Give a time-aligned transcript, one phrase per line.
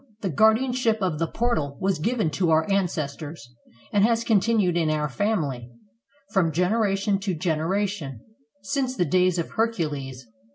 [0.21, 3.53] "The guardianship of the portal was given to our ancestors,
[3.93, 5.69] and has continued in our family,
[6.31, 8.21] from gener ation to generation,
[8.63, 10.25] since the days of Hercules.